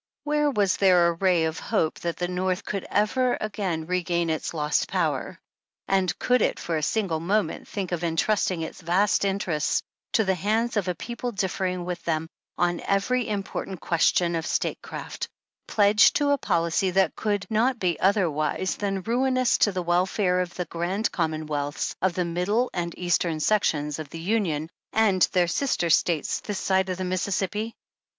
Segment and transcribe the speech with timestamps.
[0.23, 4.51] Where was there a ray of hope that the North could ever again regain its
[4.51, 5.37] lost power,
[5.87, 9.83] and could it for a single moment think of en trusting its vast interests
[10.13, 12.27] to the hands of a people differing with them
[12.57, 15.27] on every important question of statecraft,
[15.67, 20.41] pledged to a policy that could not be oth erwise than ruinous to the welfare
[20.41, 25.21] of the grand com monwealths of the Middle and Eastern sections of the Union and
[25.33, 27.73] their sister States this side of the Mis sissippi?